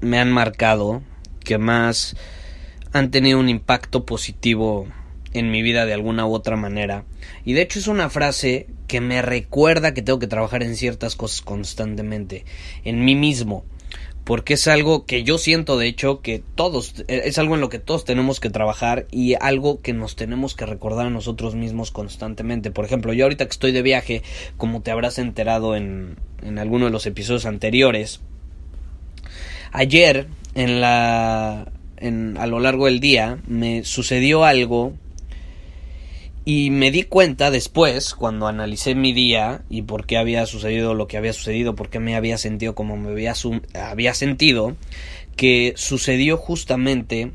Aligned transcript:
me 0.00 0.18
han 0.18 0.32
marcado, 0.32 1.02
que 1.44 1.58
más 1.58 2.16
han 2.92 3.10
tenido 3.10 3.38
un 3.38 3.48
impacto 3.48 4.04
positivo 4.04 4.88
en 5.32 5.50
mi 5.50 5.62
vida 5.62 5.86
de 5.86 5.94
alguna 5.94 6.26
u 6.26 6.34
otra 6.34 6.56
manera. 6.56 7.04
Y 7.44 7.52
de 7.52 7.62
hecho 7.62 7.78
es 7.78 7.86
una 7.86 8.10
frase 8.10 8.66
que 8.88 9.00
me 9.00 9.22
recuerda 9.22 9.94
que 9.94 10.02
tengo 10.02 10.18
que 10.18 10.26
trabajar 10.26 10.62
en 10.62 10.76
ciertas 10.76 11.16
cosas 11.16 11.42
constantemente, 11.42 12.44
en 12.84 13.04
mí 13.04 13.14
mismo. 13.14 13.64
Porque 14.24 14.54
es 14.54 14.68
algo 14.68 15.06
que 15.06 15.24
yo 15.24 15.38
siento, 15.38 15.78
de 15.78 15.86
hecho, 15.86 16.20
que 16.20 16.42
todos, 16.54 17.04
es 17.08 17.38
algo 17.38 17.54
en 17.54 17.60
lo 17.60 17.68
que 17.68 17.78
todos 17.78 18.04
tenemos 18.04 18.38
que 18.38 18.50
trabajar 18.50 19.06
y 19.10 19.34
algo 19.40 19.80
que 19.80 19.92
nos 19.92 20.14
tenemos 20.14 20.54
que 20.54 20.66
recordar 20.66 21.06
a 21.06 21.10
nosotros 21.10 21.54
mismos 21.54 21.90
constantemente. 21.90 22.70
Por 22.70 22.84
ejemplo, 22.84 23.12
yo 23.12 23.24
ahorita 23.24 23.46
que 23.46 23.50
estoy 23.50 23.72
de 23.72 23.82
viaje, 23.82 24.22
como 24.56 24.82
te 24.82 24.90
habrás 24.90 25.18
enterado 25.18 25.74
en, 25.74 26.16
en 26.42 26.58
alguno 26.58 26.84
de 26.84 26.92
los 26.92 27.06
episodios 27.06 27.46
anteriores, 27.46 28.20
ayer 29.72 30.28
en 30.54 30.80
la 30.80 31.70
en, 31.96 32.36
a 32.38 32.46
lo 32.46 32.60
largo 32.60 32.86
del 32.86 33.00
día 33.00 33.38
me 33.46 33.84
sucedió 33.84 34.44
algo 34.44 34.94
y 36.44 36.70
me 36.70 36.90
di 36.90 37.02
cuenta 37.02 37.50
después, 37.50 38.14
cuando 38.14 38.46
analicé 38.46 38.94
mi 38.94 39.12
día 39.12 39.62
y 39.68 39.82
por 39.82 40.06
qué 40.06 40.16
había 40.16 40.46
sucedido 40.46 40.94
lo 40.94 41.06
que 41.06 41.18
había 41.18 41.32
sucedido, 41.32 41.74
por 41.74 41.90
qué 41.90 42.00
me 42.00 42.16
había 42.16 42.38
sentido 42.38 42.74
como 42.74 42.96
me 42.96 43.10
había, 43.10 43.34
había 43.74 44.14
sentido, 44.14 44.74
que 45.36 45.74
sucedió 45.76 46.38
justamente 46.38 47.32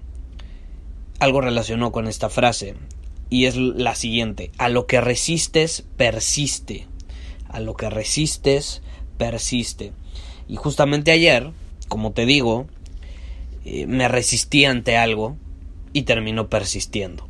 algo 1.20 1.42
relacionado 1.42 1.92
con 1.92 2.08
esta 2.08 2.30
frase. 2.30 2.75
Y 3.30 3.45
es 3.45 3.55
la 3.55 3.95
siguiente, 3.95 4.52
a 4.58 4.70
lo 4.70 4.88
que 4.88 4.99
resistes, 5.02 5.86
persiste. 5.97 6.88
A 7.47 7.59
lo 7.59 7.75
que 7.75 7.89
resistes, 7.89 8.81
persiste. 9.17 9.94
Y 10.47 10.55
justamente 10.55 11.11
ayer, 11.11 11.52
como 11.88 12.11
te 12.11 12.25
digo, 12.25 12.67
eh, 13.66 13.88
me 13.88 14.08
resistí 14.08 14.66
ante 14.66 14.97
algo 14.97 15.38
y 15.94 16.03
terminó 16.03 16.50
persistiendo. 16.50 17.27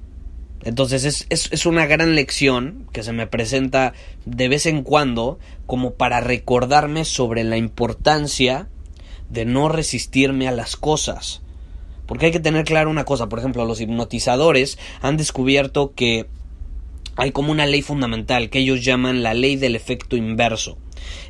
Entonces 0.63 1.05
es, 1.05 1.27
es, 1.29 1.65
una 1.67 1.85
gran 1.85 2.15
lección 2.15 2.87
que 2.91 3.03
se 3.03 3.13
me 3.13 3.27
presenta 3.27 3.93
de 4.25 4.47
vez 4.47 4.65
en 4.65 4.81
cuando 4.81 5.37
como 5.67 5.93
para 5.93 6.21
recordarme 6.21 7.05
sobre 7.05 7.43
la 7.43 7.57
importancia 7.57 8.67
de 9.29 9.45
no 9.45 9.69
resistirme 9.69 10.47
a 10.47 10.51
las 10.51 10.75
cosas. 10.75 11.41
Porque 12.07 12.27
hay 12.27 12.31
que 12.31 12.39
tener 12.39 12.65
claro 12.65 12.89
una 12.89 13.05
cosa, 13.05 13.29
por 13.29 13.39
ejemplo, 13.39 13.63
los 13.65 13.79
hipnotizadores 13.79 14.79
han 15.01 15.17
descubierto 15.17 15.93
que 15.93 16.25
hay 17.15 17.31
como 17.31 17.51
una 17.51 17.65
ley 17.65 17.81
fundamental 17.81 18.49
que 18.49 18.59
ellos 18.59 18.83
llaman 18.83 19.23
la 19.23 19.33
ley 19.33 19.55
del 19.55 19.75
efecto 19.75 20.15
inverso. 20.15 20.77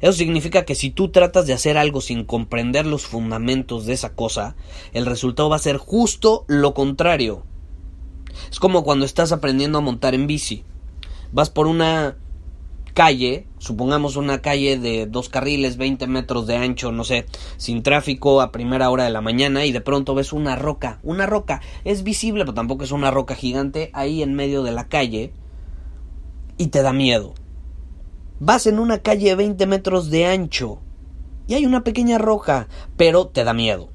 Eso 0.01 0.13
significa 0.13 0.65
que 0.65 0.75
si 0.75 0.89
tú 0.89 1.09
tratas 1.09 1.47
de 1.47 1.53
hacer 1.53 1.77
algo 1.77 2.01
sin 2.01 2.25
comprender 2.25 2.85
los 2.85 3.05
fundamentos 3.05 3.85
de 3.85 3.93
esa 3.93 4.13
cosa, 4.13 4.55
el 4.93 5.05
resultado 5.05 5.49
va 5.49 5.55
a 5.55 5.59
ser 5.59 5.77
justo 5.77 6.45
lo 6.47 6.73
contrario. 6.73 7.43
Es 8.51 8.59
como 8.59 8.83
cuando 8.83 9.05
estás 9.05 9.31
aprendiendo 9.31 9.77
a 9.77 9.81
montar 9.81 10.13
en 10.13 10.27
bici. 10.27 10.63
Vas 11.31 11.49
por 11.49 11.67
una 11.67 12.17
calle, 12.95 13.45
supongamos 13.57 14.15
una 14.15 14.41
calle 14.41 14.79
de 14.79 15.05
dos 15.05 15.27
carriles, 15.27 15.75
20 15.75 16.07
metros 16.07 16.47
de 16.47 16.55
ancho, 16.55 16.93
no 16.93 17.03
sé, 17.03 17.25
sin 17.57 17.83
tráfico 17.83 18.41
a 18.41 18.53
primera 18.53 18.89
hora 18.89 19.03
de 19.03 19.09
la 19.09 19.21
mañana 19.21 19.65
y 19.65 19.73
de 19.73 19.81
pronto 19.81 20.15
ves 20.15 20.31
una 20.31 20.55
roca, 20.55 20.99
una 21.03 21.25
roca, 21.25 21.61
es 21.83 22.03
visible, 22.03 22.45
pero 22.45 22.53
tampoco 22.53 22.85
es 22.85 22.91
una 22.91 23.11
roca 23.11 23.35
gigante 23.35 23.91
ahí 23.93 24.23
en 24.23 24.33
medio 24.33 24.63
de 24.63 24.71
la 24.71 24.87
calle 24.87 25.33
y 26.57 26.67
te 26.67 26.81
da 26.81 26.93
miedo. 26.93 27.33
Vas 28.39 28.67
en 28.67 28.79
una 28.79 28.99
calle 28.99 29.29
de 29.29 29.35
20 29.35 29.65
metros 29.65 30.09
de 30.09 30.25
ancho 30.25 30.79
y 31.47 31.53
hay 31.53 31.65
una 31.65 31.83
pequeña 31.83 32.17
roca, 32.17 32.67
pero 32.97 33.27
te 33.27 33.43
da 33.43 33.53
miedo. 33.53 33.89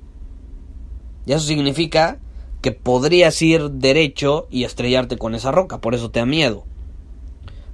Y 1.27 1.33
eso 1.33 1.47
significa 1.47 2.19
que 2.63 2.73
podrías 2.73 3.41
ir 3.43 3.71
derecho 3.71 4.47
y 4.51 4.65
estrellarte 4.65 5.17
con 5.17 5.35
esa 5.35 5.51
roca, 5.51 5.81
por 5.81 5.95
eso 5.95 6.11
te 6.11 6.21
da 6.21 6.27
miedo. 6.27 6.65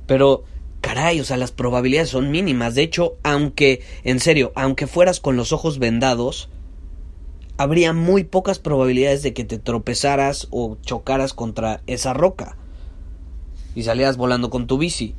Pero, 0.07 0.45
caray, 0.81 1.21
o 1.21 1.25
sea, 1.25 1.37
las 1.37 1.53
probabilidades 1.53 2.11
son 2.11 2.31
mínimas. 2.31 2.75
De 2.75 2.83
hecho, 2.83 3.17
aunque, 3.23 3.83
en 4.05 4.21
serio, 4.21 4.53
aunque 4.55 4.87
fueras 4.87 5.21
con 5.21 5.37
los 5.37 5.53
ojos 5.53 5.79
vendados, 5.79 6.49
habría 7.59 7.93
muy 7.93 8.25
pocas 8.25 8.59
probabilidades 8.59 9.23
de 9.23 9.35
que 9.35 9.45
te 9.45 9.59
tropezaras 9.59 10.49
o 10.51 10.77
chocaras 10.83 11.33
contra 11.33 11.83
esa 11.87 12.13
roca 12.13 12.57
y 13.75 13.83
salías 13.83 14.17
volando 14.17 14.51
con 14.51 14.67
tu 14.67 14.79
bici. 14.79 15.15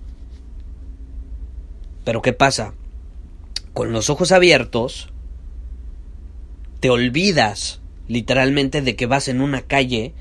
Pero 2.07 2.21
¿qué 2.21 2.31
pasa? 2.31 2.73
Con 3.73 3.91
los 3.91 4.09
ojos 4.09 4.31
abiertos, 4.31 5.09
te 6.79 6.89
olvidas 6.89 7.81
literalmente 8.07 8.81
de 8.81 8.95
que 8.95 9.07
vas 9.07 9.27
en 9.27 9.41
una 9.41 9.63
calle 9.63 10.13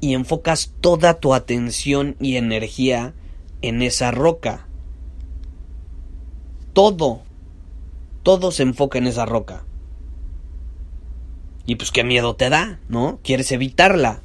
y 0.00 0.14
enfocas 0.14 0.74
toda 0.80 1.20
tu 1.20 1.34
atención 1.34 2.16
y 2.18 2.38
energía 2.38 3.14
en 3.62 3.82
esa 3.82 4.10
roca. 4.10 4.66
Todo, 6.72 7.22
todo 8.24 8.50
se 8.50 8.64
enfoca 8.64 8.98
en 8.98 9.06
esa 9.06 9.24
roca. 9.24 9.64
Y 11.66 11.76
pues 11.76 11.92
qué 11.92 12.02
miedo 12.02 12.34
te 12.34 12.50
da, 12.50 12.80
¿no? 12.88 13.20
Quieres 13.22 13.52
evitarla. 13.52 14.22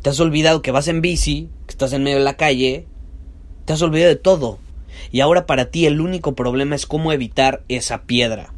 Te 0.00 0.08
has 0.08 0.20
olvidado 0.20 0.62
que 0.62 0.70
vas 0.70 0.88
en 0.88 1.02
bici, 1.02 1.50
que 1.66 1.72
estás 1.72 1.92
en 1.92 2.02
medio 2.02 2.16
de 2.16 2.24
la 2.24 2.38
calle, 2.38 2.86
te 3.66 3.74
has 3.74 3.82
olvidado 3.82 4.08
de 4.08 4.16
todo. 4.16 4.61
Y 5.10 5.20
ahora 5.20 5.46
para 5.46 5.70
ti 5.70 5.86
el 5.86 6.00
único 6.00 6.34
problema 6.34 6.74
es 6.74 6.86
cómo 6.86 7.12
evitar 7.12 7.64
esa 7.68 8.02
piedra. 8.02 8.52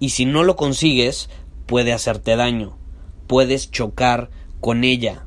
Y 0.00 0.10
si 0.10 0.24
no 0.24 0.44
lo 0.44 0.56
consigues, 0.56 1.28
puede 1.66 1.92
hacerte 1.92 2.36
daño, 2.36 2.76
puedes 3.26 3.70
chocar 3.70 4.30
con 4.60 4.84
ella. 4.84 5.26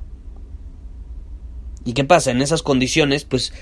¿Y 1.83 1.93
qué 1.93 2.03
pasa? 2.03 2.31
En 2.31 2.41
esas 2.41 2.63
condiciones, 2.63 3.25
pues 3.25 3.53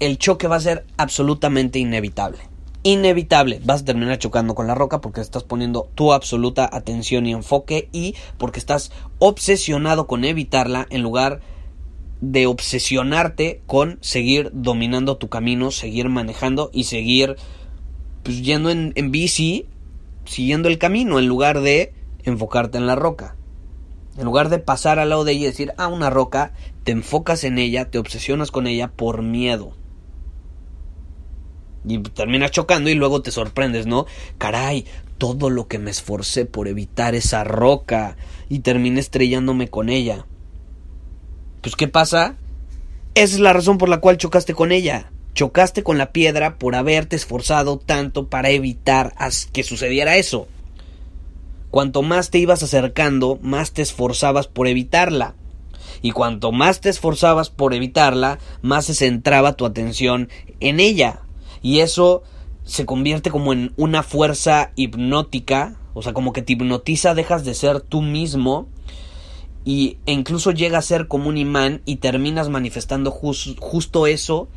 el 0.00 0.18
choque 0.18 0.46
va 0.48 0.56
a 0.56 0.60
ser 0.60 0.86
absolutamente 0.96 1.78
inevitable. 1.78 2.38
Inevitable, 2.84 3.60
vas 3.64 3.82
a 3.82 3.84
terminar 3.84 4.18
chocando 4.18 4.54
con 4.54 4.68
la 4.68 4.74
roca 4.74 5.00
porque 5.00 5.20
estás 5.20 5.42
poniendo 5.42 5.90
tu 5.94 6.12
absoluta 6.12 6.68
atención 6.72 7.26
y 7.26 7.32
enfoque 7.32 7.88
y 7.92 8.14
porque 8.38 8.60
estás 8.60 8.92
obsesionado 9.18 10.06
con 10.06 10.24
evitarla 10.24 10.86
en 10.90 11.02
lugar 11.02 11.40
de 11.40 11.57
obsesionarte 12.46 13.62
con 13.66 13.98
seguir 14.00 14.50
dominando 14.52 15.16
tu 15.16 15.28
camino, 15.28 15.70
seguir 15.70 16.08
manejando 16.08 16.70
y 16.72 16.84
seguir 16.84 17.36
pues, 18.22 18.42
yendo 18.42 18.70
en, 18.70 18.92
en 18.96 19.10
bici, 19.10 19.66
siguiendo 20.24 20.68
el 20.68 20.78
camino 20.78 21.18
en 21.18 21.26
lugar 21.26 21.60
de 21.60 21.92
enfocarte 22.24 22.78
en 22.78 22.86
la 22.86 22.94
roca. 22.94 23.36
En 24.16 24.24
lugar 24.24 24.48
de 24.48 24.58
pasar 24.58 24.98
al 24.98 25.10
lado 25.10 25.24
de 25.24 25.32
ella 25.32 25.42
y 25.42 25.46
decir, 25.46 25.72
ah, 25.76 25.86
una 25.86 26.10
roca, 26.10 26.52
te 26.82 26.92
enfocas 26.92 27.44
en 27.44 27.58
ella, 27.58 27.90
te 27.90 27.98
obsesionas 27.98 28.50
con 28.50 28.66
ella 28.66 28.88
por 28.88 29.22
miedo. 29.22 29.74
Y 31.84 31.98
terminas 32.00 32.50
chocando 32.50 32.90
y 32.90 32.94
luego 32.94 33.22
te 33.22 33.30
sorprendes, 33.30 33.86
¿no? 33.86 34.06
Caray, 34.36 34.86
todo 35.18 35.50
lo 35.50 35.68
que 35.68 35.78
me 35.78 35.90
esforcé 35.90 36.46
por 36.46 36.66
evitar 36.66 37.14
esa 37.14 37.44
roca 37.44 38.16
y 38.48 38.60
terminé 38.60 39.00
estrellándome 39.00 39.68
con 39.68 39.88
ella. 39.88 40.26
Pues 41.60 41.76
¿qué 41.76 41.88
pasa? 41.88 42.36
Esa 43.14 43.34
es 43.34 43.40
la 43.40 43.52
razón 43.52 43.78
por 43.78 43.88
la 43.88 43.98
cual 44.00 44.16
chocaste 44.16 44.54
con 44.54 44.70
ella. 44.70 45.10
Chocaste 45.34 45.82
con 45.82 45.98
la 45.98 46.12
piedra 46.12 46.56
por 46.56 46.74
haberte 46.74 47.16
esforzado 47.16 47.78
tanto 47.78 48.28
para 48.28 48.50
evitar 48.50 49.14
que 49.52 49.62
sucediera 49.62 50.16
eso. 50.16 50.46
Cuanto 51.70 52.02
más 52.02 52.30
te 52.30 52.38
ibas 52.38 52.62
acercando, 52.62 53.38
más 53.42 53.72
te 53.72 53.82
esforzabas 53.82 54.46
por 54.46 54.68
evitarla. 54.68 55.34
Y 56.00 56.12
cuanto 56.12 56.52
más 56.52 56.80
te 56.80 56.88
esforzabas 56.88 57.50
por 57.50 57.74
evitarla, 57.74 58.38
más 58.62 58.86
se 58.86 58.94
centraba 58.94 59.54
tu 59.54 59.66
atención 59.66 60.28
en 60.60 60.80
ella. 60.80 61.20
Y 61.60 61.80
eso 61.80 62.22
se 62.64 62.86
convierte 62.86 63.30
como 63.30 63.52
en 63.52 63.72
una 63.76 64.02
fuerza 64.02 64.70
hipnótica, 64.76 65.76
o 65.94 66.02
sea, 66.02 66.12
como 66.12 66.32
que 66.32 66.42
te 66.42 66.52
hipnotiza, 66.52 67.14
dejas 67.14 67.44
de 67.44 67.54
ser 67.54 67.80
tú 67.80 68.02
mismo 68.02 68.68
y, 69.68 69.98
e 70.06 70.12
incluso 70.12 70.50
llega 70.50 70.78
a 70.78 70.82
ser 70.82 71.08
como 71.08 71.28
un 71.28 71.36
imán 71.36 71.82
y 71.84 71.96
terminas 71.96 72.48
manifestando 72.48 73.10
justo 73.10 74.06
eso 74.06 74.48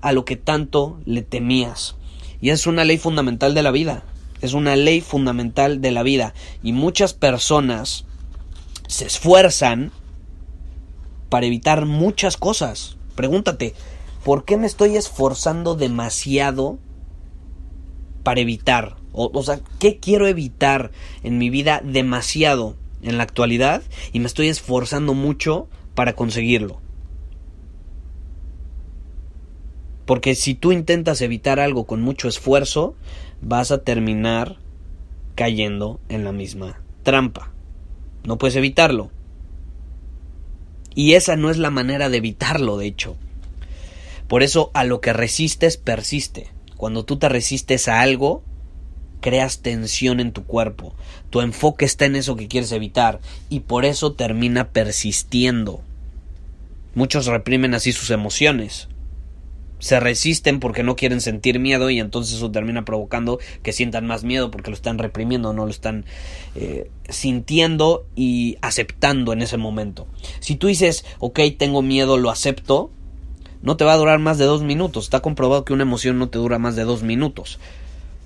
a 0.00 0.10
lo 0.10 0.24
que 0.24 0.34
tanto 0.34 0.98
le 1.04 1.22
temías. 1.22 1.94
Y 2.40 2.50
es 2.50 2.66
una 2.66 2.84
ley 2.84 2.98
fundamental 2.98 3.54
de 3.54 3.62
la 3.62 3.70
vida. 3.70 4.02
Es 4.40 4.52
una 4.52 4.74
ley 4.74 5.00
fundamental 5.00 5.80
de 5.80 5.92
la 5.92 6.02
vida. 6.02 6.34
Y 6.60 6.72
muchas 6.72 7.14
personas 7.14 8.04
se 8.88 9.06
esfuerzan 9.06 9.92
para 11.28 11.46
evitar 11.46 11.86
muchas 11.86 12.36
cosas. 12.36 12.96
Pregúntate, 13.14 13.74
¿por 14.24 14.44
qué 14.44 14.56
me 14.56 14.66
estoy 14.66 14.96
esforzando 14.96 15.76
demasiado 15.76 16.80
para 18.24 18.40
evitar? 18.40 18.96
O, 19.12 19.30
o, 19.32 19.42
sea, 19.44 19.60
¿qué 19.78 20.00
quiero 20.00 20.26
evitar 20.26 20.90
en 21.22 21.38
mi 21.38 21.48
vida 21.48 21.80
demasiado 21.84 22.81
en 23.02 23.16
la 23.18 23.24
actualidad? 23.24 23.82
Y 24.12 24.20
me 24.20 24.26
estoy 24.26 24.48
esforzando 24.48 25.14
mucho 25.14 25.68
para 25.94 26.14
conseguirlo. 26.14 26.80
Porque 30.06 30.34
si 30.34 30.54
tú 30.54 30.72
intentas 30.72 31.20
evitar 31.20 31.60
algo 31.60 31.84
con 31.86 32.02
mucho 32.02 32.28
esfuerzo, 32.28 32.94
vas 33.40 33.70
a 33.70 33.82
terminar 33.82 34.56
cayendo 35.34 36.00
en 36.08 36.24
la 36.24 36.32
misma 36.32 36.80
trampa. 37.02 37.52
No 38.24 38.38
puedes 38.38 38.56
evitarlo. 38.56 39.10
Y 40.94 41.14
esa 41.14 41.36
no 41.36 41.50
es 41.50 41.58
la 41.58 41.70
manera 41.70 42.08
de 42.08 42.18
evitarlo, 42.18 42.76
de 42.76 42.86
hecho. 42.86 43.16
Por 44.28 44.42
eso 44.42 44.70
a 44.74 44.84
lo 44.84 45.00
que 45.00 45.12
resistes 45.12 45.76
persiste. 45.76 46.48
Cuando 46.76 47.04
tú 47.04 47.16
te 47.16 47.28
resistes 47.28 47.88
a 47.88 48.00
algo, 48.00 48.42
creas 49.22 49.60
tensión 49.60 50.20
en 50.20 50.32
tu 50.32 50.44
cuerpo. 50.44 50.94
Tu 51.30 51.40
enfoque 51.40 51.86
está 51.86 52.04
en 52.04 52.16
eso 52.16 52.36
que 52.36 52.48
quieres 52.48 52.72
evitar 52.72 53.20
y 53.48 53.60
por 53.60 53.86
eso 53.86 54.12
termina 54.12 54.68
persistiendo. 54.68 55.80
Muchos 56.94 57.24
reprimen 57.24 57.72
así 57.72 57.92
sus 57.92 58.10
emociones 58.10 58.88
se 59.82 59.98
resisten 59.98 60.60
porque 60.60 60.84
no 60.84 60.94
quieren 60.94 61.20
sentir 61.20 61.58
miedo 61.58 61.90
y 61.90 61.98
entonces 61.98 62.36
eso 62.36 62.52
termina 62.52 62.84
provocando 62.84 63.40
que 63.64 63.72
sientan 63.72 64.06
más 64.06 64.22
miedo 64.22 64.48
porque 64.48 64.70
lo 64.70 64.76
están 64.76 64.96
reprimiendo, 64.96 65.52
no 65.52 65.64
lo 65.64 65.72
están 65.72 66.04
eh, 66.54 66.88
sintiendo 67.08 68.06
y 68.14 68.58
aceptando 68.62 69.32
en 69.32 69.42
ese 69.42 69.56
momento. 69.56 70.06
Si 70.38 70.54
tú 70.54 70.68
dices, 70.68 71.04
ok, 71.18 71.40
tengo 71.58 71.82
miedo, 71.82 72.16
lo 72.16 72.30
acepto, 72.30 72.92
no 73.60 73.76
te 73.76 73.84
va 73.84 73.94
a 73.94 73.96
durar 73.96 74.20
más 74.20 74.38
de 74.38 74.44
dos 74.44 74.62
minutos. 74.62 75.04
Está 75.04 75.18
comprobado 75.18 75.64
que 75.64 75.72
una 75.72 75.82
emoción 75.82 76.16
no 76.16 76.28
te 76.28 76.38
dura 76.38 76.60
más 76.60 76.76
de 76.76 76.84
dos 76.84 77.02
minutos. 77.02 77.58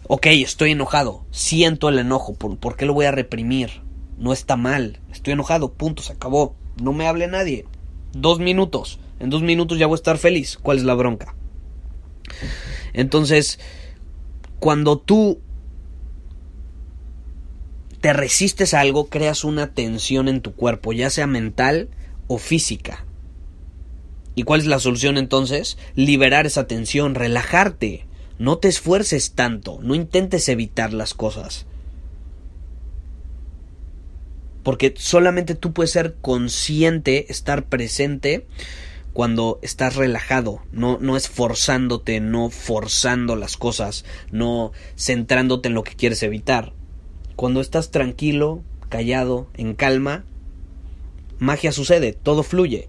Ok, 0.08 0.26
estoy 0.26 0.72
enojado, 0.72 1.24
siento 1.30 1.88
el 1.88 1.98
enojo, 1.98 2.34
¿por, 2.34 2.56
¿por 2.58 2.76
qué 2.76 2.86
lo 2.86 2.94
voy 2.94 3.06
a 3.06 3.12
reprimir? 3.12 3.82
No 4.18 4.32
está 4.32 4.56
mal, 4.56 5.00
estoy 5.10 5.32
enojado, 5.32 5.72
punto, 5.72 6.02
se 6.02 6.12
acabó. 6.12 6.54
No 6.80 6.92
me 6.92 7.06
hable 7.06 7.26
nadie. 7.26 7.64
Dos 8.12 8.38
minutos. 8.38 8.98
En 9.18 9.30
dos 9.30 9.42
minutos 9.42 9.78
ya 9.78 9.86
voy 9.86 9.94
a 9.94 9.96
estar 9.96 10.18
feliz. 10.18 10.58
¿Cuál 10.62 10.78
es 10.78 10.84
la 10.84 10.94
bronca? 10.94 11.34
Entonces, 12.92 13.58
cuando 14.58 14.98
tú 14.98 15.40
te 18.00 18.12
resistes 18.12 18.74
a 18.74 18.80
algo, 18.80 19.08
creas 19.08 19.44
una 19.44 19.72
tensión 19.72 20.28
en 20.28 20.40
tu 20.40 20.54
cuerpo, 20.54 20.92
ya 20.92 21.10
sea 21.10 21.26
mental 21.26 21.88
o 22.28 22.38
física. 22.38 23.04
¿Y 24.34 24.42
cuál 24.42 24.60
es 24.60 24.66
la 24.66 24.78
solución 24.78 25.16
entonces? 25.16 25.78
Liberar 25.94 26.46
esa 26.46 26.66
tensión, 26.66 27.14
relajarte. 27.14 28.05
No 28.38 28.58
te 28.58 28.68
esfuerces 28.68 29.32
tanto, 29.32 29.78
no 29.82 29.94
intentes 29.94 30.48
evitar 30.48 30.92
las 30.92 31.14
cosas. 31.14 31.66
Porque 34.62 34.94
solamente 34.96 35.54
tú 35.54 35.72
puedes 35.72 35.92
ser 35.92 36.16
consciente, 36.20 37.30
estar 37.30 37.66
presente 37.66 38.46
cuando 39.12 39.58
estás 39.62 39.96
relajado, 39.96 40.60
no, 40.72 40.98
no 41.00 41.16
esforzándote, 41.16 42.20
no 42.20 42.50
forzando 42.50 43.36
las 43.36 43.56
cosas, 43.56 44.04
no 44.30 44.72
centrándote 44.98 45.68
en 45.68 45.74
lo 45.74 45.84
que 45.84 45.94
quieres 45.94 46.22
evitar. 46.22 46.74
Cuando 47.36 47.62
estás 47.62 47.90
tranquilo, 47.90 48.62
callado, 48.90 49.46
en 49.54 49.74
calma, 49.74 50.24
magia 51.38 51.72
sucede, 51.72 52.12
todo 52.12 52.42
fluye. 52.42 52.88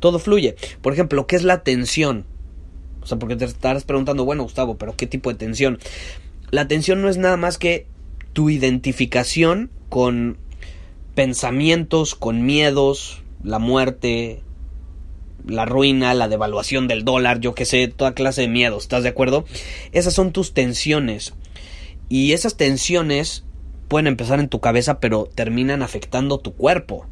Todo 0.00 0.18
fluye. 0.18 0.56
Por 0.80 0.94
ejemplo, 0.94 1.26
¿qué 1.26 1.36
es 1.36 1.42
la 1.42 1.62
tensión? 1.62 2.24
O 3.02 3.06
sea, 3.06 3.18
porque 3.18 3.36
te 3.36 3.44
estarás 3.44 3.84
preguntando, 3.84 4.24
bueno, 4.24 4.44
Gustavo, 4.44 4.76
pero 4.76 4.96
¿qué 4.96 5.06
tipo 5.06 5.30
de 5.30 5.36
tensión? 5.36 5.78
La 6.50 6.68
tensión 6.68 7.02
no 7.02 7.08
es 7.08 7.16
nada 7.18 7.36
más 7.36 7.58
que 7.58 7.86
tu 8.32 8.50
identificación 8.50 9.70
con 9.88 10.38
pensamientos, 11.14 12.14
con 12.14 12.46
miedos, 12.46 13.22
la 13.42 13.58
muerte, 13.58 14.42
la 15.46 15.64
ruina, 15.64 16.14
la 16.14 16.28
devaluación 16.28 16.88
del 16.88 17.04
dólar, 17.04 17.40
yo 17.40 17.54
que 17.54 17.64
sé, 17.64 17.88
toda 17.88 18.14
clase 18.14 18.42
de 18.42 18.48
miedos, 18.48 18.84
¿estás 18.84 19.02
de 19.02 19.08
acuerdo? 19.10 19.44
Esas 19.92 20.14
son 20.14 20.32
tus 20.32 20.54
tensiones. 20.54 21.34
Y 22.08 22.32
esas 22.32 22.56
tensiones 22.56 23.44
pueden 23.88 24.06
empezar 24.06 24.40
en 24.40 24.48
tu 24.48 24.60
cabeza, 24.60 25.00
pero 25.00 25.28
terminan 25.34 25.82
afectando 25.82 26.38
tu 26.38 26.54
cuerpo. 26.54 27.06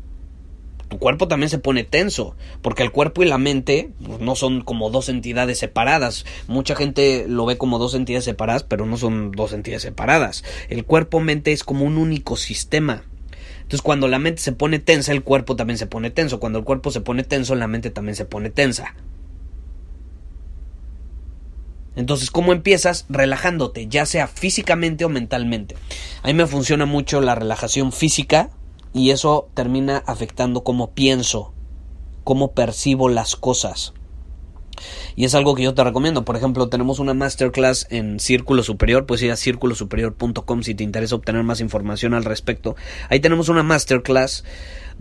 Tu 0.91 0.99
cuerpo 0.99 1.29
también 1.29 1.49
se 1.49 1.59
pone 1.59 1.85
tenso, 1.85 2.35
porque 2.63 2.83
el 2.83 2.91
cuerpo 2.91 3.23
y 3.23 3.27
la 3.27 3.39
mente 3.39 3.91
pues, 4.05 4.19
no 4.19 4.35
son 4.35 4.61
como 4.63 4.91
dos 4.91 5.09
entidades 5.09 5.57
separadas. 5.57 6.27
Mucha 6.49 6.75
gente 6.75 7.27
lo 7.29 7.47
ve 7.47 7.57
como 7.57 7.79
dos 7.79 7.95
entidades 7.95 8.25
separadas, 8.25 8.65
pero 8.65 8.87
no 8.87 8.97
son 8.97 9.31
dos 9.31 9.53
entidades 9.53 9.83
separadas. 9.83 10.43
El 10.69 10.85
cuerpo-mente 10.85 11.53
es 11.53 11.63
como 11.63 11.85
un 11.85 11.97
único 11.97 12.37
sistema. 12.37 13.05
Entonces 13.63 13.83
cuando 13.83 14.09
la 14.09 14.19
mente 14.19 14.43
se 14.43 14.51
pone 14.51 14.81
tensa, 14.81 15.13
el 15.13 15.23
cuerpo 15.23 15.55
también 15.55 15.79
se 15.79 15.87
pone 15.87 16.11
tenso. 16.11 16.41
Cuando 16.41 16.59
el 16.59 16.65
cuerpo 16.65 16.91
se 16.91 17.01
pone 17.01 17.23
tenso, 17.23 17.55
la 17.55 17.69
mente 17.69 17.91
también 17.91 18.17
se 18.17 18.25
pone 18.25 18.51
tensa. 18.51 18.97
Entonces, 21.95 22.31
¿cómo 22.31 22.53
empiezas? 22.53 23.05
Relajándote, 23.09 23.87
ya 23.87 24.07
sea 24.07 24.27
físicamente 24.27 25.05
o 25.05 25.09
mentalmente. 25.09 25.77
A 26.23 26.29
mí 26.29 26.35
me 26.35 26.47
funciona 26.47 26.87
mucho 26.87 27.21
la 27.21 27.35
relajación 27.35 27.93
física 27.93 28.51
y 28.93 29.11
eso 29.11 29.49
termina 29.55 29.99
afectando 30.07 30.63
cómo 30.63 30.91
pienso, 30.91 31.53
cómo 32.25 32.53
percibo 32.53 33.09
las 33.09 33.37
cosas. 33.37 33.95
Y 35.17 35.25
es 35.25 35.35
algo 35.35 35.55
que 35.55 35.63
yo 35.63 35.75
te 35.75 35.85
recomiendo. 35.85 36.25
Por 36.25 36.37
ejemplo, 36.37 36.69
tenemos 36.69 36.99
una 36.99 37.15
masterclass 37.15 37.87
en 37.91 38.19
Círculo 38.21 38.63
Superior. 38.63 39.07
Puedes 39.07 39.23
ir 39.23 39.31
a 39.31 39.37
círculosuperior.com 39.37 40.63
si 40.63 40.75
te 40.75 40.85
interesa 40.85 41.17
obtener 41.17 41.43
más 41.43 41.61
información 41.61 42.15
al 42.15 42.25
respecto. 42.25 42.77
Ahí 43.09 43.21
tenemos 43.21 43.49
una 43.49 43.63
masterclass 43.63 44.45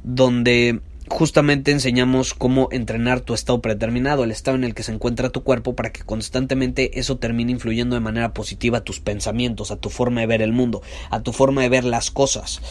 donde 0.03 0.81
justamente 1.10 1.72
enseñamos 1.72 2.34
cómo 2.34 2.69
entrenar 2.72 3.22
tu 3.22 3.34
estado 3.34 3.62
predeterminado, 3.62 4.24
el 4.24 4.31
estado 4.31 4.58
en 4.58 4.63
el 4.63 4.75
que 4.75 4.84
se 4.84 4.91
encuentra 4.91 5.29
tu 5.29 5.43
cuerpo, 5.43 5.75
para 5.75 5.91
que 5.91 6.03
constantemente 6.03 7.00
eso 7.00 7.17
termine 7.17 7.51
influyendo 7.51 7.96
de 7.96 8.00
manera 8.00 8.34
positiva 8.34 8.79
a 8.79 8.84
tus 8.84 9.00
pensamientos, 9.00 9.72
a 9.72 9.77
tu 9.77 9.89
forma 9.89 10.22
de 10.22 10.27
ver 10.27 10.41
el 10.41 10.53
mundo, 10.53 10.81
a 11.10 11.22
tu 11.22 11.34
forma 11.34 11.62
de 11.62 11.69
ver 11.69 11.84
las 11.84 12.12
cosas. 12.12 12.62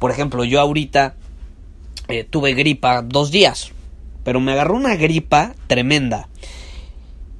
Por 0.00 0.10
ejemplo, 0.10 0.42
yo 0.42 0.60
ahorita 0.60 1.14
eh, 2.08 2.24
tuve 2.24 2.54
gripa 2.54 3.02
dos 3.02 3.30
días, 3.30 3.70
pero 4.24 4.40
me 4.40 4.50
agarró 4.50 4.74
una 4.74 4.96
gripa 4.96 5.54
tremenda. 5.68 6.28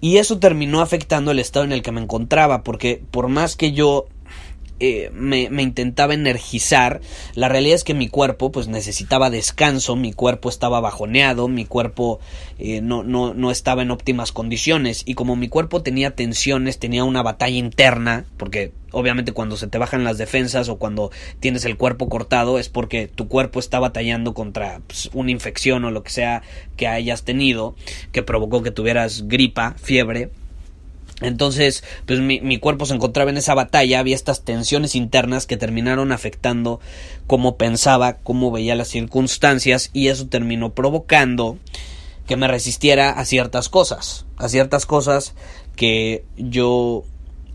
Y 0.01 0.19
eso 0.19 0.39
terminó 0.39 0.81
afectando 0.81 1.33
el 1.33 1.41
estado 1.41 1.65
en 1.65 1.73
el 1.73 1.83
que 1.83 1.91
me 1.91 2.01
encontraba, 2.01 2.63
porque 2.63 3.03
por 3.11 3.29
más 3.29 3.57
que 3.57 3.73
yo 3.73 4.07
eh, 4.81 5.11
me, 5.13 5.45
intentaba 5.63 6.15
energizar, 6.15 7.01
la 7.35 7.49
realidad 7.49 7.75
es 7.75 7.85
que 7.85 7.95
mi 7.95 8.09
cuerpo 8.09 8.51
pues 8.51 8.67
necesitaba 8.67 9.31
descanso, 9.31 9.95
mi 9.95 10.13
cuerpo 10.13 10.49
estaba 10.49 10.81
bajoneado, 10.81 11.49
mi 11.49 11.67
cuerpo 11.67 12.19
eh, 12.59 12.81
no, 12.81 13.03
no, 13.03 13.35
no 13.35 13.51
estaba 13.51 13.83
en 13.83 13.91
óptimas 13.91 14.33
condiciones. 14.33 15.03
Y 15.05 15.15
como 15.15 15.37
mi 15.37 15.49
cuerpo 15.49 15.83
tenía 15.83 16.13
tensiones, 16.13 16.79
tenía 16.79 17.05
una 17.05 17.23
batalla 17.23 17.59
interna, 17.59 18.25
porque 18.37 18.73
obviamente 18.93 19.33
cuando 19.33 19.57
se 19.57 19.67
te 19.67 19.79
bajan 19.79 20.03
las 20.03 20.19
defensas 20.19 20.69
o 20.69 20.77
cuando 20.77 21.11
tienes 21.41 21.65
el 21.65 21.77
cuerpo 21.77 22.09
cortado 22.09 22.59
es 22.59 22.69
porque 22.69 23.07
tu 23.07 23.29
cuerpo 23.29 23.61
está 23.61 23.79
batallando 23.79 24.35
contra 24.35 24.81
pues, 24.87 25.11
una 25.13 25.31
infección 25.31 25.85
o 25.85 25.91
lo 25.91 26.03
que 26.03 26.11
sea 26.11 26.43
que 26.77 26.89
hayas 26.89 27.25
tenido 27.25 27.75
que 28.13 28.23
provocó 28.23 28.63
que 28.63 28.71
tuvieras 28.71 29.29
gripa, 29.29 29.75
fiebre 29.79 30.31
entonces, 31.21 31.85
pues 32.07 32.21
mi, 32.21 32.41
mi, 32.41 32.59
cuerpo 32.59 32.87
se 32.87 32.95
encontraba 32.95 33.31
en 33.31 33.37
esa 33.37 33.55
batalla, 33.55 34.01
había 34.01 34.15
estas 34.15 34.43
tensiones 34.43 34.95
internas 34.95 35.47
que 35.47 35.57
terminaron 35.57 36.13
afectando 36.13 36.81
cómo 37.27 37.57
pensaba, 37.57 38.15
cómo 38.15 38.51
veía 38.51 38.75
las 38.75 38.89
circunstancias 38.89 39.91
y 39.93 40.09
eso 40.09 40.29
terminó 40.29 40.73
provocando 40.73 41.59
que 42.27 42.37
me 42.37 42.49
resistiera 42.49 43.11
a 43.11 43.25
ciertas 43.25 43.69
cosas, 43.69 44.25
a 44.37 44.49
ciertas 44.49 44.87
cosas 44.87 45.35
que 45.77 46.25
yo 46.37 47.05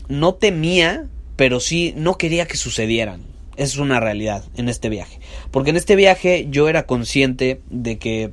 no 0.08 0.34
temía, 0.34 1.06
pero 1.34 1.60
sí 1.60 1.92
no 1.96 2.18
quería 2.18 2.46
que 2.46 2.56
sucedieran. 2.56 3.22
Es 3.56 3.78
una 3.78 4.00
realidad 4.00 4.44
en 4.56 4.68
este 4.68 4.90
viaje. 4.90 5.18
Porque 5.50 5.70
en 5.70 5.76
este 5.76 5.96
viaje 5.96 6.46
yo 6.50 6.68
era 6.68 6.84
consciente 6.84 7.62
de 7.70 7.96
que 7.98 8.32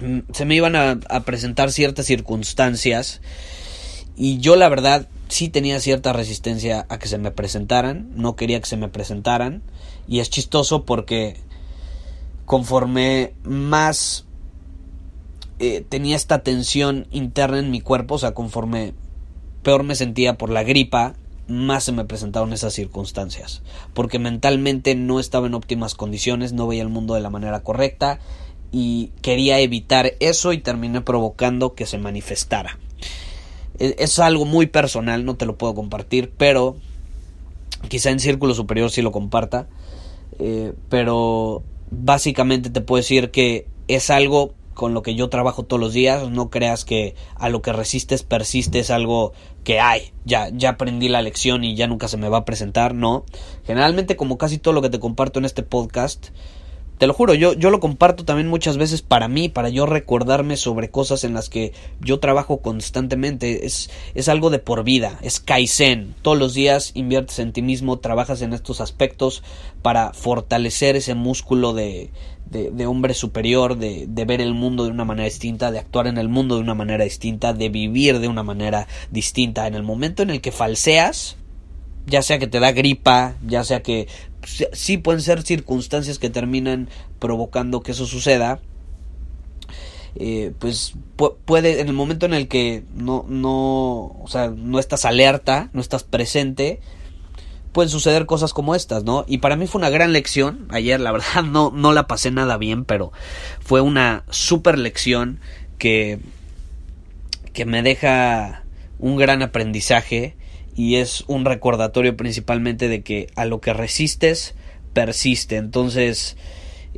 mm, 0.00 0.18
se 0.32 0.44
me 0.44 0.54
iban 0.54 0.76
a 0.76 1.20
presentar 1.24 1.72
ciertas 1.72 2.06
circunstancias 2.06 3.22
y 4.16 4.38
yo 4.38 4.56
la 4.56 4.68
verdad 4.68 5.08
sí 5.28 5.48
tenía 5.48 5.78
cierta 5.80 6.12
resistencia 6.12 6.86
a 6.88 6.98
que 6.98 7.08
se 7.08 7.18
me 7.18 7.30
presentaran, 7.30 8.10
no 8.14 8.36
quería 8.36 8.60
que 8.60 8.66
se 8.66 8.76
me 8.76 8.88
presentaran 8.88 9.62
y 10.08 10.20
es 10.20 10.30
chistoso 10.30 10.84
porque 10.84 11.36
conforme 12.46 13.34
más 13.42 14.24
eh, 15.58 15.84
tenía 15.86 16.16
esta 16.16 16.42
tensión 16.42 17.06
interna 17.10 17.58
en 17.58 17.70
mi 17.70 17.80
cuerpo, 17.80 18.14
o 18.14 18.18
sea, 18.18 18.32
conforme 18.32 18.94
peor 19.62 19.82
me 19.82 19.96
sentía 19.96 20.38
por 20.38 20.50
la 20.50 20.62
gripa, 20.62 21.14
más 21.48 21.84
se 21.84 21.92
me 21.92 22.04
presentaron 22.04 22.52
esas 22.52 22.72
circunstancias, 22.72 23.62
porque 23.94 24.18
mentalmente 24.18 24.94
no 24.94 25.20
estaba 25.20 25.46
en 25.46 25.54
óptimas 25.54 25.94
condiciones, 25.94 26.52
no 26.52 26.66
veía 26.66 26.82
el 26.82 26.88
mundo 26.88 27.14
de 27.14 27.20
la 27.20 27.30
manera 27.30 27.60
correcta 27.60 28.18
y 28.72 29.12
quería 29.22 29.60
evitar 29.60 30.14
eso 30.20 30.52
y 30.52 30.58
terminé 30.58 31.00
provocando 31.00 31.74
que 31.74 31.86
se 31.86 31.98
manifestara. 31.98 32.78
Es 33.78 34.18
algo 34.18 34.44
muy 34.44 34.66
personal, 34.66 35.24
no 35.24 35.36
te 35.36 35.46
lo 35.46 35.56
puedo 35.56 35.74
compartir, 35.74 36.32
pero 36.36 36.76
quizá 37.88 38.10
en 38.10 38.20
círculo 38.20 38.54
superior 38.54 38.90
sí 38.90 39.02
lo 39.02 39.12
comparta, 39.12 39.68
eh, 40.38 40.72
pero 40.88 41.62
básicamente 41.90 42.70
te 42.70 42.80
puedo 42.80 42.98
decir 42.98 43.30
que 43.30 43.66
es 43.88 44.10
algo 44.10 44.54
con 44.74 44.92
lo 44.92 45.02
que 45.02 45.14
yo 45.14 45.30
trabajo 45.30 45.64
todos 45.64 45.80
los 45.80 45.94
días, 45.94 46.28
no 46.28 46.50
creas 46.50 46.84
que 46.84 47.14
a 47.34 47.48
lo 47.48 47.62
que 47.62 47.72
resistes 47.72 48.22
persistes 48.22 48.90
algo 48.90 49.32
que 49.64 49.80
hay, 49.80 50.12
ya, 50.26 50.50
ya 50.50 50.70
aprendí 50.70 51.08
la 51.08 51.22
lección 51.22 51.64
y 51.64 51.74
ya 51.74 51.86
nunca 51.86 52.08
se 52.08 52.18
me 52.18 52.28
va 52.28 52.38
a 52.38 52.44
presentar, 52.44 52.94
no. 52.94 53.24
Generalmente 53.64 54.16
como 54.16 54.36
casi 54.36 54.58
todo 54.58 54.74
lo 54.74 54.82
que 54.82 54.90
te 54.90 55.00
comparto 55.00 55.38
en 55.38 55.46
este 55.46 55.62
podcast, 55.62 56.28
te 56.98 57.06
lo 57.06 57.12
juro, 57.12 57.34
yo, 57.34 57.52
yo 57.52 57.70
lo 57.70 57.80
comparto 57.80 58.24
también 58.24 58.48
muchas 58.48 58.78
veces 58.78 59.02
para 59.02 59.28
mí, 59.28 59.48
para 59.48 59.68
yo 59.68 59.84
recordarme 59.84 60.56
sobre 60.56 60.90
cosas 60.90 61.24
en 61.24 61.34
las 61.34 61.50
que 61.50 61.72
yo 62.00 62.20
trabajo 62.20 62.58
constantemente. 62.58 63.66
Es, 63.66 63.90
es 64.14 64.28
algo 64.28 64.48
de 64.48 64.58
por 64.58 64.82
vida, 64.82 65.18
es 65.20 65.38
Kaizen. 65.40 66.14
Todos 66.22 66.38
los 66.38 66.54
días 66.54 66.92
inviertes 66.94 67.38
en 67.38 67.52
ti 67.52 67.60
mismo, 67.60 67.98
trabajas 67.98 68.40
en 68.40 68.54
estos 68.54 68.80
aspectos 68.80 69.42
para 69.82 70.14
fortalecer 70.14 70.96
ese 70.96 71.14
músculo 71.14 71.74
de, 71.74 72.10
de, 72.50 72.70
de 72.70 72.86
hombre 72.86 73.12
superior, 73.12 73.76
de, 73.76 74.06
de 74.08 74.24
ver 74.24 74.40
el 74.40 74.54
mundo 74.54 74.84
de 74.84 74.90
una 74.90 75.04
manera 75.04 75.26
distinta, 75.26 75.70
de 75.70 75.78
actuar 75.78 76.06
en 76.06 76.16
el 76.16 76.30
mundo 76.30 76.56
de 76.56 76.62
una 76.62 76.74
manera 76.74 77.04
distinta, 77.04 77.52
de 77.52 77.68
vivir 77.68 78.20
de 78.20 78.28
una 78.28 78.42
manera 78.42 78.88
distinta. 79.10 79.66
En 79.66 79.74
el 79.74 79.82
momento 79.82 80.22
en 80.22 80.30
el 80.30 80.40
que 80.40 80.50
falseas, 80.50 81.36
ya 82.06 82.22
sea 82.22 82.38
que 82.38 82.46
te 82.46 82.60
da 82.60 82.72
gripa, 82.72 83.34
ya 83.46 83.64
sea 83.64 83.82
que 83.82 84.06
sí 84.46 84.98
pueden 84.98 85.20
ser 85.20 85.42
circunstancias 85.42 86.18
que 86.18 86.30
terminan 86.30 86.88
provocando 87.18 87.82
que 87.82 87.92
eso 87.92 88.06
suceda. 88.06 88.60
Eh, 90.18 90.52
pues 90.58 90.94
puede 91.44 91.80
en 91.80 91.88
el 91.88 91.92
momento 91.92 92.24
en 92.24 92.32
el 92.32 92.48
que 92.48 92.84
no 92.94 93.26
no 93.28 94.16
o 94.22 94.24
sea 94.28 94.48
no 94.48 94.78
estás 94.78 95.04
alerta 95.04 95.68
no 95.74 95.82
estás 95.82 96.04
presente 96.04 96.80
pueden 97.72 97.90
suceder 97.90 98.24
cosas 98.24 98.54
como 98.54 98.74
estas 98.74 99.04
no 99.04 99.26
y 99.28 99.38
para 99.38 99.56
mí 99.56 99.66
fue 99.66 99.78
una 99.78 99.90
gran 99.90 100.14
lección. 100.14 100.68
Ayer 100.70 101.00
la 101.00 101.12
verdad 101.16 101.42
no 101.42 101.70
no 101.70 101.92
la 101.92 102.06
pasé 102.06 102.30
nada 102.30 102.56
bien 102.56 102.84
pero 102.84 103.12
fue 103.60 103.82
una 103.82 104.24
super 104.30 104.78
lección 104.78 105.40
que 105.76 106.18
que 107.52 107.66
me 107.66 107.82
deja 107.82 108.64
un 108.98 109.16
gran 109.16 109.42
aprendizaje 109.42 110.36
y 110.76 110.96
es 110.96 111.24
un 111.26 111.44
recordatorio 111.44 112.16
principalmente 112.16 112.88
de 112.88 113.02
que 113.02 113.28
a 113.34 113.44
lo 113.44 113.60
que 113.60 113.72
resistes 113.72 114.54
persiste 114.92 115.56
entonces 115.56 116.36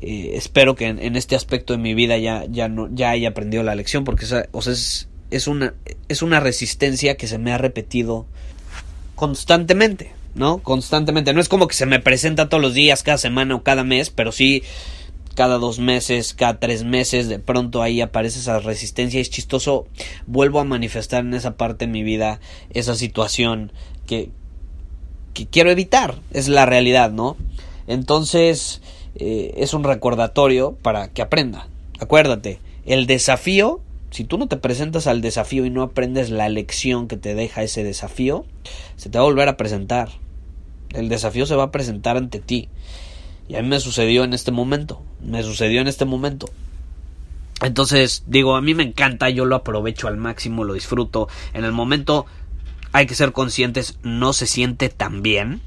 eh, 0.00 0.32
espero 0.34 0.74
que 0.74 0.86
en, 0.86 1.16
este 1.16 1.34
aspecto 1.34 1.72
de 1.72 1.78
mi 1.78 1.94
vida 1.94 2.18
ya, 2.18 2.44
ya, 2.48 2.68
no, 2.68 2.88
ya 2.92 3.10
haya 3.10 3.30
aprendido 3.30 3.62
la 3.62 3.74
lección 3.74 4.04
porque 4.04 4.26
o 4.26 4.28
sea, 4.28 4.72
es, 4.72 5.08
es, 5.30 5.46
una, 5.46 5.74
es 6.08 6.22
una 6.22 6.40
resistencia 6.40 7.16
que 7.16 7.26
se 7.26 7.38
me 7.38 7.52
ha 7.52 7.58
repetido 7.58 8.26
constantemente, 9.16 10.12
¿no? 10.36 10.58
Constantemente. 10.58 11.32
No 11.32 11.40
es 11.40 11.48
como 11.48 11.66
que 11.66 11.74
se 11.74 11.86
me 11.86 11.98
presenta 11.98 12.48
todos 12.48 12.62
los 12.62 12.74
días, 12.74 13.02
cada 13.02 13.18
semana 13.18 13.56
o 13.56 13.64
cada 13.64 13.82
mes, 13.82 14.10
pero 14.10 14.30
sí 14.30 14.62
cada 15.38 15.58
dos 15.58 15.78
meses, 15.78 16.34
cada 16.34 16.58
tres 16.58 16.82
meses, 16.82 17.28
de 17.28 17.38
pronto 17.38 17.80
ahí 17.80 18.00
aparece 18.00 18.40
esa 18.40 18.58
resistencia. 18.58 19.20
Es 19.20 19.30
chistoso, 19.30 19.86
vuelvo 20.26 20.58
a 20.58 20.64
manifestar 20.64 21.24
en 21.24 21.32
esa 21.32 21.56
parte 21.56 21.86
de 21.86 21.92
mi 21.92 22.02
vida 22.02 22.40
esa 22.70 22.96
situación 22.96 23.70
que, 24.08 24.30
que 25.34 25.46
quiero 25.46 25.70
evitar. 25.70 26.16
Es 26.32 26.48
la 26.48 26.66
realidad, 26.66 27.12
¿no? 27.12 27.36
Entonces, 27.86 28.82
eh, 29.14 29.54
es 29.58 29.74
un 29.74 29.84
recordatorio 29.84 30.72
para 30.82 31.12
que 31.12 31.22
aprenda. 31.22 31.68
Acuérdate, 32.00 32.58
el 32.84 33.06
desafío, 33.06 33.80
si 34.10 34.24
tú 34.24 34.38
no 34.38 34.48
te 34.48 34.56
presentas 34.56 35.06
al 35.06 35.20
desafío 35.20 35.64
y 35.64 35.70
no 35.70 35.82
aprendes 35.82 36.30
la 36.30 36.48
lección 36.48 37.06
que 37.06 37.16
te 37.16 37.36
deja 37.36 37.62
ese 37.62 37.84
desafío, 37.84 38.44
se 38.96 39.08
te 39.08 39.18
va 39.18 39.22
a 39.22 39.28
volver 39.28 39.48
a 39.48 39.56
presentar. 39.56 40.08
El 40.92 41.08
desafío 41.08 41.46
se 41.46 41.54
va 41.54 41.62
a 41.62 41.70
presentar 41.70 42.16
ante 42.16 42.40
ti. 42.40 42.68
Y 43.48 43.56
a 43.56 43.62
mí 43.62 43.68
me 43.68 43.80
sucedió 43.80 44.24
en 44.24 44.34
este 44.34 44.52
momento. 44.52 45.02
Me 45.20 45.42
sucedió 45.42 45.80
en 45.80 45.88
este 45.88 46.04
momento. 46.04 46.48
Entonces, 47.62 48.24
digo, 48.26 48.54
a 48.54 48.60
mí 48.60 48.74
me 48.74 48.84
encanta, 48.84 49.30
yo 49.30 49.44
lo 49.44 49.56
aprovecho 49.56 50.06
al 50.06 50.16
máximo, 50.16 50.64
lo 50.64 50.74
disfruto. 50.74 51.28
En 51.54 51.64
el 51.64 51.72
momento 51.72 52.26
hay 52.92 53.06
que 53.06 53.14
ser 53.14 53.32
conscientes, 53.32 53.98
no 54.02 54.32
se 54.32 54.46
siente 54.46 54.88
tan 54.90 55.22
bien. 55.22 55.62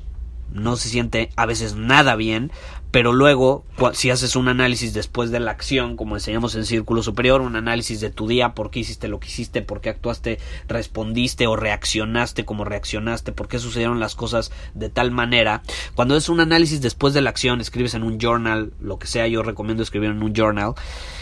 No 0.54 0.76
se 0.76 0.90
siente 0.90 1.30
a 1.38 1.46
veces 1.46 1.76
nada 1.76 2.16
bien, 2.16 2.52
pero 2.92 3.14
luego 3.14 3.64
si 3.94 4.10
haces 4.10 4.36
un 4.36 4.50
análisis 4.50 4.94
después 4.94 5.32
de 5.32 5.40
la 5.40 5.52
acción, 5.52 5.96
como 5.96 6.16
enseñamos 6.16 6.56
en 6.56 6.66
Círculo 6.66 7.02
Superior, 7.02 7.42
un 7.42 7.56
análisis 7.56 8.02
de 8.02 8.10
tu 8.10 8.28
día, 8.28 8.54
por 8.54 8.70
qué 8.70 8.80
hiciste 8.80 9.08
lo 9.08 9.20
que 9.20 9.30
hiciste, 9.30 9.62
por 9.62 9.80
qué 9.80 9.90
actuaste, 9.90 10.40
respondiste 10.68 11.48
o 11.48 11.56
reaccionaste 11.56 12.44
como 12.44 12.66
reaccionaste, 12.66 13.32
por 13.32 13.48
qué 13.48 13.60
sucedieron 13.60 14.02
las 14.02 14.16
cosas 14.16 14.52
de 14.74 14.90
tal 14.90 15.12
manera. 15.12 15.64
Cuando 15.96 16.18
es 16.18 16.28
un 16.28 16.42
análisis 16.42 16.82
después 16.82 17.14
de 17.14 17.22
la 17.22 17.30
acción, 17.30 17.62
escribes 17.62 17.94
en 17.94 18.04
un 18.04 18.20
journal, 18.20 18.74
lo 18.82 19.00
que 19.00 19.08
sea, 19.08 19.28
yo 19.28 19.42
recomiendo 19.42 19.84
escribir 19.84 20.10
en 20.10 20.22
un 20.22 20.34
journal, 20.34 20.74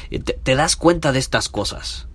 eh, 0.10 0.20
te, 0.20 0.34
te 0.34 0.56
das 0.56 0.76
cuenta 0.76 1.12
de 1.12 1.20
estas 1.20 1.50
cosas. 1.50 2.08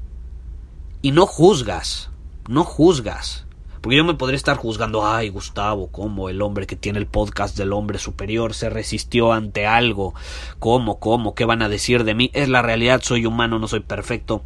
Y 1.00 1.12
no 1.12 1.26
juzgas, 1.26 2.10
no 2.48 2.64
juzgas 2.64 3.46
porque 3.84 3.98
yo 3.98 4.04
me 4.04 4.14
podría 4.14 4.38
estar 4.38 4.56
juzgando, 4.56 5.06
ay 5.06 5.28
Gustavo, 5.28 5.88
cómo 5.88 6.30
el 6.30 6.40
hombre 6.40 6.66
que 6.66 6.74
tiene 6.74 6.98
el 6.98 7.06
podcast 7.06 7.54
del 7.54 7.74
hombre 7.74 7.98
superior 7.98 8.54
se 8.54 8.70
resistió 8.70 9.34
ante 9.34 9.66
algo, 9.66 10.14
cómo, 10.58 10.98
cómo, 10.98 11.34
qué 11.34 11.44
van 11.44 11.60
a 11.60 11.68
decir 11.68 12.04
de 12.04 12.14
mí. 12.14 12.30
Es 12.32 12.48
la 12.48 12.62
realidad, 12.62 13.02
soy 13.02 13.26
humano, 13.26 13.58
no 13.58 13.68
soy 13.68 13.80
perfecto. 13.80 14.42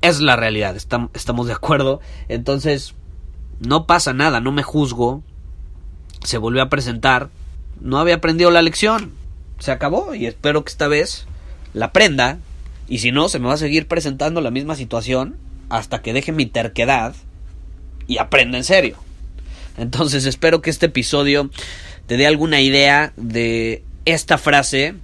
Es 0.00 0.20
la 0.20 0.34
realidad, 0.34 0.74
estamos 0.74 1.46
de 1.46 1.52
acuerdo. 1.52 2.00
Entonces, 2.26 2.96
no 3.60 3.86
pasa 3.86 4.14
nada, 4.14 4.40
no 4.40 4.50
me 4.50 4.64
juzgo. 4.64 5.22
Se 6.24 6.36
volvió 6.36 6.62
a 6.64 6.70
presentar, 6.70 7.28
no 7.80 7.98
había 8.00 8.16
aprendido 8.16 8.50
la 8.50 8.62
lección. 8.62 9.12
Se 9.60 9.70
acabó 9.70 10.12
y 10.16 10.26
espero 10.26 10.64
que 10.64 10.72
esta 10.72 10.88
vez 10.88 11.28
la 11.72 11.86
aprenda. 11.86 12.38
Y 12.88 12.98
si 12.98 13.12
no, 13.12 13.28
se 13.28 13.38
me 13.38 13.46
va 13.46 13.54
a 13.54 13.58
seguir 13.58 13.86
presentando 13.86 14.40
la 14.40 14.50
misma 14.50 14.74
situación 14.74 15.36
hasta 15.68 16.02
que 16.02 16.12
deje 16.12 16.32
mi 16.32 16.46
terquedad 16.46 17.14
y 18.10 18.18
aprenda 18.18 18.58
en 18.58 18.64
serio. 18.64 18.96
Entonces 19.78 20.26
espero 20.26 20.60
que 20.60 20.70
este 20.70 20.86
episodio 20.86 21.48
te 22.06 22.16
dé 22.16 22.26
alguna 22.26 22.60
idea 22.60 23.12
de 23.16 23.84
esta 24.04 24.36
frase 24.36 24.94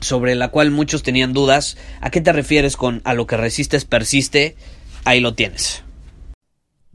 sobre 0.00 0.34
la 0.34 0.48
cual 0.48 0.72
muchos 0.72 1.04
tenían 1.04 1.32
dudas. 1.32 1.76
¿A 2.00 2.10
qué 2.10 2.20
te 2.20 2.32
refieres 2.32 2.76
con 2.76 3.00
a 3.04 3.14
lo 3.14 3.28
que 3.28 3.36
resistes 3.36 3.84
persiste? 3.84 4.56
Ahí 5.04 5.20
lo 5.20 5.34
tienes. 5.34 5.84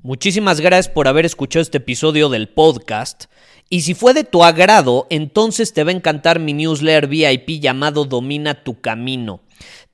Muchísimas 0.03 0.59
gracias 0.59 0.93
por 0.93 1.07
haber 1.07 1.25
escuchado 1.25 1.61
este 1.61 1.77
episodio 1.77 2.27
del 2.27 2.49
podcast. 2.49 3.25
Y 3.69 3.81
si 3.81 3.93
fue 3.93 4.13
de 4.13 4.25
tu 4.25 4.43
agrado, 4.43 5.07
entonces 5.09 5.71
te 5.71 5.85
va 5.85 5.91
a 5.91 5.95
encantar 5.95 6.39
mi 6.39 6.51
newsletter 6.51 7.07
VIP 7.07 7.61
llamado 7.61 8.03
Domina 8.03 8.63
tu 8.65 8.81
Camino. 8.81 9.44